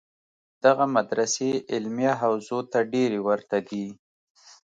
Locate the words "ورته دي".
3.27-3.85